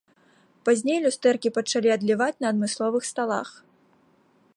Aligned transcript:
Пазней 0.69 0.99
люстэркі 1.03 1.49
пачалі 1.57 1.89
адліваць 1.97 2.33
на 2.45 2.51
адмысловых 2.53 3.03
сталах. 3.11 3.49